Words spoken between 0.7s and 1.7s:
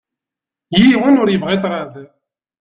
Yiwen ur yebɣi